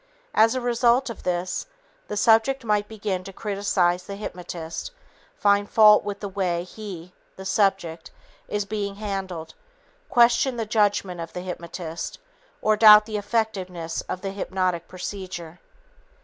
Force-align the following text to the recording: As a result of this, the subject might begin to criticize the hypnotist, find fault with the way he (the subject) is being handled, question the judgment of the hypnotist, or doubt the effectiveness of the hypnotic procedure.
As 0.33 0.55
a 0.55 0.61
result 0.61 1.11
of 1.11 1.21
this, 1.21 1.67
the 2.07 2.17
subject 2.17 2.63
might 2.65 2.87
begin 2.87 3.23
to 3.23 3.31
criticize 3.31 4.01
the 4.01 4.15
hypnotist, 4.15 4.89
find 5.35 5.69
fault 5.69 6.03
with 6.03 6.21
the 6.21 6.27
way 6.27 6.63
he 6.63 7.13
(the 7.35 7.45
subject) 7.45 8.09
is 8.47 8.65
being 8.65 8.95
handled, 8.95 9.53
question 10.09 10.57
the 10.57 10.65
judgment 10.65 11.21
of 11.21 11.33
the 11.33 11.41
hypnotist, 11.41 12.17
or 12.63 12.75
doubt 12.75 13.05
the 13.05 13.17
effectiveness 13.17 14.01
of 14.09 14.21
the 14.21 14.31
hypnotic 14.31 14.87
procedure. 14.87 15.59